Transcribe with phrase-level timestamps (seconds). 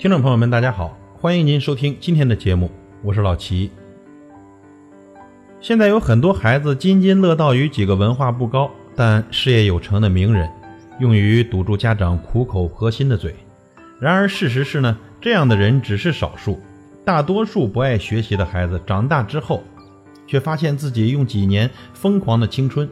[0.00, 2.70] 听众朋友们，大家好，欢迎您收听今天的节目，
[3.02, 3.70] 我是老齐。
[5.60, 10.50] 现在有很多孩子津津乐道于几个文化不高但事业有成的名人，
[11.00, 13.36] 用于堵住家长苦口婆心的嘴。
[14.00, 16.58] 然而事实是呢，这样的人只是少数，
[17.04, 19.62] 大多数不爱学习的孩子长大之后，
[20.26, 22.88] 却发现自己用几年疯狂的青春，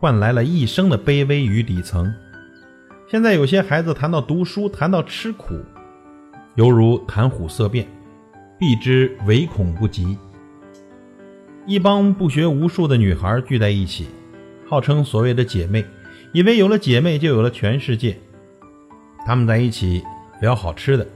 [0.00, 2.10] 换来了一生的卑微与底层。
[3.06, 5.54] 现在有些孩子谈到读书，谈到吃苦。
[6.56, 7.86] 犹如谈虎色变，
[8.58, 10.16] 避之唯恐不及。
[11.66, 14.06] 一帮不学无术的女孩聚在一起，
[14.66, 15.84] 号称所谓的姐妹，
[16.32, 18.16] 以为有了姐妹就有了全世界。
[19.26, 20.02] 她们在一起
[20.40, 21.06] 聊好吃的，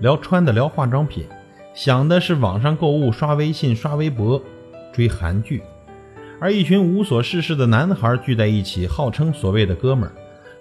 [0.00, 1.26] 聊穿的，聊化妆品，
[1.74, 4.42] 想的是网上购物、刷微信、刷微博、
[4.94, 5.62] 追韩剧。
[6.40, 10.12] 而一群无所事事的男孩聚在一起，号称所谓的哥们儿，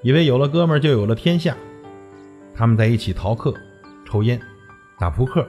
[0.02, 1.56] 以为有了哥们儿就有了天下。
[2.54, 3.54] 他们在一起逃课。
[4.16, 4.40] 抽烟、
[4.98, 5.46] 打扑克、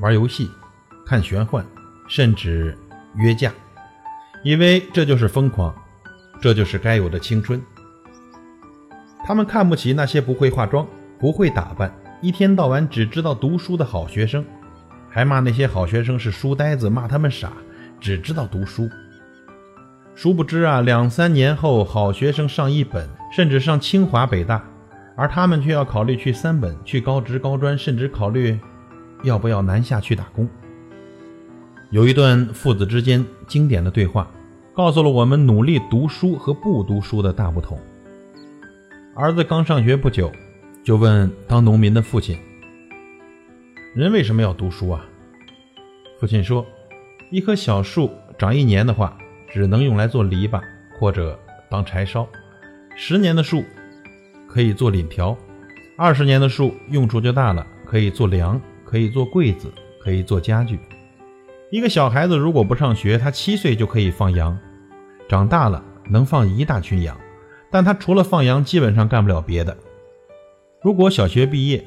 [0.00, 0.50] 玩游戏、
[1.04, 1.62] 看玄幻，
[2.08, 2.74] 甚至
[3.16, 3.52] 约架，
[4.42, 5.74] 以为这就是疯狂，
[6.40, 7.62] 这就是该有的青春。
[9.26, 14.42] 他们看不起那些不会化妆、不会打扮、一天到晚只知道读书的好学生，
[15.10, 17.52] 还骂那些好学生是书呆子，骂他们傻，
[18.00, 18.88] 只知道读书。
[20.14, 24.64] 殊不知啊，两三年后，好学生上一本，甚至上清华北大。
[25.18, 28.56] 而他们却要考虑去三本、去高职、高专，甚至考虑
[29.24, 30.48] 要不要南下去打工。
[31.90, 34.30] 有一段父子之间经典的对话，
[34.72, 37.76] 告诉了我们努力读书和不读书的大不同。
[39.16, 40.30] 儿子刚上学不久，
[40.84, 42.38] 就问当农民的父亲
[43.96, 45.04] ：“人为什么要读书啊？”
[46.20, 46.64] 父亲说
[47.32, 49.18] ：“一棵小树长一年的话，
[49.50, 50.62] 只能用来做篱笆
[51.00, 51.36] 或者
[51.68, 52.22] 当柴烧；
[52.94, 53.64] 十年的树。”
[54.48, 55.36] 可以做檩条，
[55.96, 59.72] 二十年的树用处就大了，可以做梁，可以做柜子，
[60.02, 60.78] 可以做家具。
[61.70, 64.58] 一个小孩子如果不上学，他七岁就可以放羊，
[65.28, 67.16] 长大了能放一大群羊，
[67.70, 69.76] 但他除了放羊，基本上干不了别的。
[70.82, 71.84] 如果小学毕业，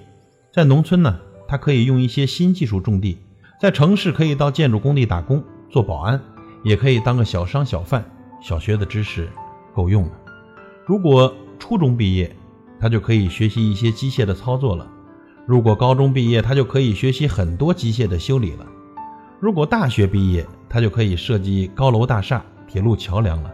[0.53, 3.17] 在农村呢，他可以用一些新技术种地；
[3.59, 6.21] 在城市可以到建筑工地打工做保安，
[6.63, 8.05] 也可以当个小商小贩。
[8.43, 9.29] 小学的知识
[9.75, 10.11] 够用了。
[10.85, 12.35] 如果初中毕业，
[12.81, 14.87] 他就可以学习一些机械的操作了。
[15.45, 18.65] 如果高中毕业，他就可以学习很多机械的修理了。
[19.39, 23.51] 如果大学毕业，他就可以设计高楼大厦、铁路桥梁了。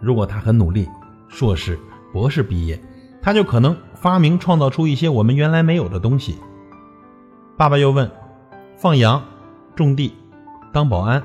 [0.00, 0.88] 如果他很努力，
[1.28, 1.78] 硕士、
[2.12, 2.80] 博士毕业，
[3.20, 6.38] 他就可能发明创造出一些我们原来没有的东西。
[7.58, 8.10] 爸爸又问：
[8.76, 9.22] 放羊、
[9.74, 10.14] 种地、
[10.72, 11.22] 当保安，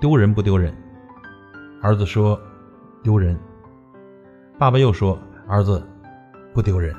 [0.00, 0.72] 丢人不丢人？
[1.82, 2.40] 儿子说：
[3.02, 3.36] 丢人。
[4.58, 5.18] 爸爸又说：
[5.48, 5.82] 儿子。
[6.58, 6.92] 不丢人，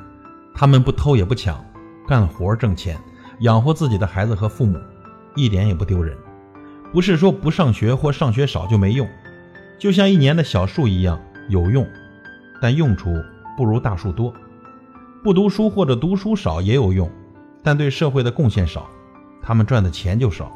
[0.53, 1.62] 他们不偷也不抢，
[2.08, 2.97] 干活挣钱，
[3.42, 4.80] 养活自己的孩子和父母，
[5.36, 6.18] 一点也不丢人。
[6.94, 9.06] 不是说不上学或上学少就没用，
[9.78, 11.19] 就像一年的小树一样
[11.50, 11.86] 有用，
[12.62, 13.14] 但用处
[13.58, 14.34] 不如大树多。
[15.25, 17.12] 不读书或者读书少也有用，
[17.62, 18.90] 但对社会的贡献少，
[19.42, 20.50] 他们赚的钱就少。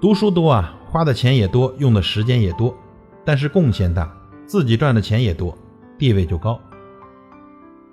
[0.00, 2.74] 读书多啊，花的钱也多，用的时间也多，
[3.26, 4.10] 但是贡献大，
[4.46, 5.54] 自己赚的钱也多，
[5.98, 6.58] 地位就高。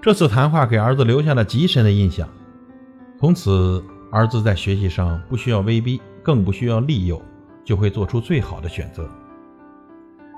[0.04, 2.28] 这次谈话给儿子留下了极深的印象，
[3.18, 3.82] 从此
[4.12, 7.22] 儿子在学习上不需要威逼，更不需要利诱，
[7.64, 9.10] 就会做出最好的选择。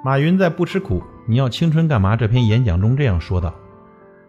[0.04, 3.56] 马云在《不吃苦，你要青春干嘛》这篇演讲中这样说道：“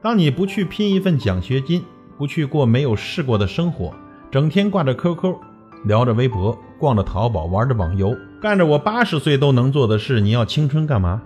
[0.00, 1.84] 当你不去拼一份奖学金，
[2.16, 3.92] 不去过没有试过的生活，
[4.30, 5.36] 整天挂着 QQ，
[5.84, 11.20] 聊着微博，逛着淘宝，玩着网游，干着我八十岁都能做的事，你要青春干嘛？”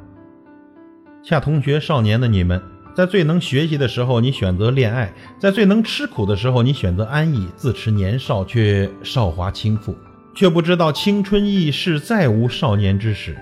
[1.22, 2.60] 恰同学少年的你们。
[2.94, 5.08] 在最能学习的时候，你选择恋爱；
[5.38, 7.48] 在最能吃苦的时候，你选择安逸。
[7.56, 9.94] 自持年少，却少华倾覆，
[10.34, 13.36] 却不知道青春易逝，再无少年之时。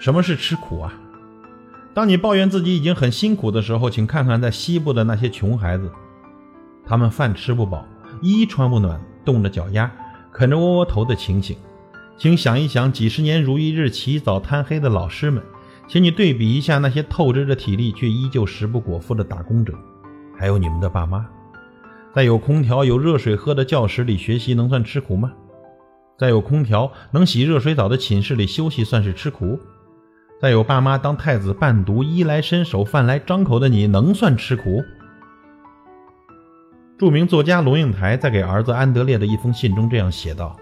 [0.00, 0.94] 什么是吃苦啊？
[1.92, 5.90] 当你抱怨自己已经很辛苦的时候，请看看在西部的那些穷孩子，
[6.86, 7.84] 他们饭吃不饱，
[8.22, 9.90] 衣穿不暖，冻着脚丫，
[10.32, 11.56] 啃着窝窝头的情形。
[12.16, 15.42] 请想一想，几十年如一日，起早贪黑的老师们。
[15.88, 19.72] 请你对比一下那些透支着体力却依旧食不果腹的打工者，
[20.38, 21.26] 还有你们的爸妈，
[22.14, 25.32] 在有空调、有热水喝的教室里学习能算吃苦吗？
[26.18, 29.58] 在有空调、能洗热水澡的寝室里休息算是吃苦？
[30.38, 34.84] 在有爸妈当太子伴读、衣来伸手、饭来张口的你能算吃苦？
[36.98, 40.54] 著名作家龙应台在给儿子安德烈的一封信中这样写道：“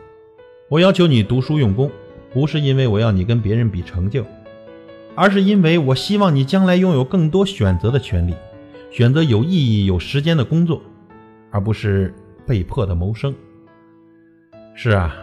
[0.71, 1.91] 我要求你读书用功，
[2.33, 4.25] 不是因为我要你跟别人比成就。”
[5.17, 8.35] 而是因为我希望你将来拥有更多选择的权利，
[8.91, 10.83] 选择有意义、有时间的工作，
[11.51, 12.15] 而不是
[12.47, 13.35] 被迫的谋生。
[14.75, 15.17] 是啊，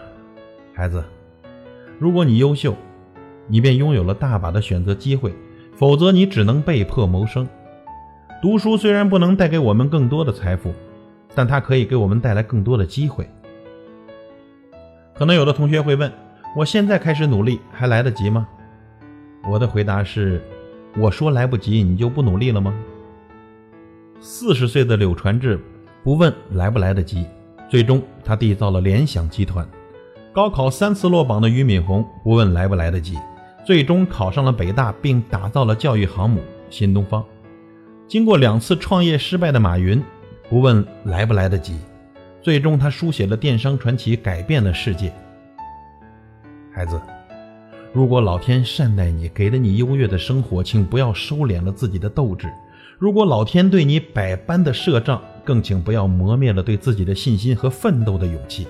[0.74, 1.04] 孩子，
[2.00, 2.75] 如果你优秀，
[3.48, 5.30] 你便拥有了大把的选择机会；
[5.75, 7.48] 否则，你只能被迫谋生。
[8.42, 10.74] 读书虽然不能带给我们更多的财富，
[11.36, 13.30] 但它可以给我们带来更多的机会。
[15.13, 16.12] 可能有的同学会问：
[16.57, 18.48] 我现在开始努力还来得及吗？
[19.50, 20.42] 我的回答是：
[20.98, 22.74] 我说来不及，你就不努力了吗？
[24.22, 25.60] 四十岁的柳传志
[26.01, 27.25] 不问来不来得及，
[27.69, 29.66] 最终他缔造了联想集团；
[30.31, 33.18] 高考三次落榜的俞敏洪不问来不来得及，
[33.66, 36.39] 最终考上了北大，并打造了教育航母
[36.69, 37.22] 新东方；
[38.07, 40.01] 经过两次创业失败的马云
[40.48, 41.78] 不问来不来得及，
[42.42, 45.12] 最终他书写了电商传奇，改变了世界。
[46.74, 46.98] 孩子。
[47.94, 52.48] 如果老天善待你，给了你优越的生活，请不要收敛了自己的斗志；
[52.98, 58.68] 如果老天对你百般的设障，更请不要磨灭了对自己的信心和奋斗的勇气。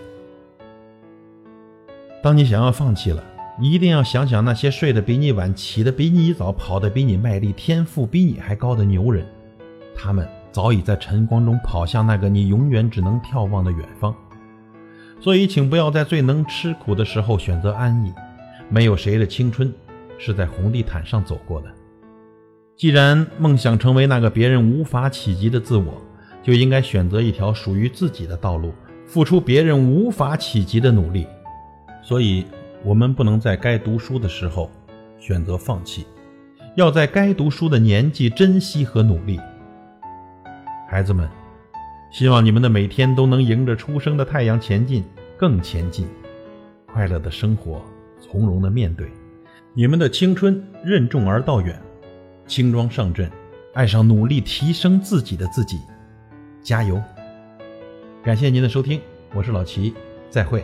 [2.22, 3.24] 当你想要放弃了，
[3.62, 9.26] 一定要想想那些睡得比你晚、起得比你早、跑得比你卖力、天赋比你还高的牛人，
[9.96, 14.14] 他们早已在晨光中跑向那个你永远只能眺望的远方。
[15.22, 18.12] 所以，请不要在最能吃苦的时候选择安逸。
[18.70, 19.74] 没有谁的青春
[20.18, 21.68] 是在红地毯上走过的。
[22.76, 26.02] 既然梦想成为那个别人无法企及的自我，
[26.42, 28.74] 就应该选择一条属于自己的道路，
[29.06, 31.28] 付出别人无法企及的努力。
[32.02, 32.46] 所以，
[32.84, 34.70] 我们不能在该读书的时候
[35.20, 36.06] 选择放弃，
[36.76, 39.40] 要在该读书的年纪珍惜和努力。
[40.90, 41.30] 孩子们，
[42.12, 45.04] 希望你们的每天都能迎着初升的太阳前进，
[45.38, 46.08] 更前进，
[46.92, 47.82] 快乐的生活。
[48.24, 49.12] 从容的面对，
[49.74, 51.78] 你们的青春任重而道远，
[52.48, 53.30] 轻装上阵，
[53.74, 55.78] 爱上努力提升自己的自己，
[56.62, 57.02] 加油！
[58.24, 59.02] 感谢您的收听，
[59.36, 59.94] 我是老齐，
[60.30, 60.64] 再会。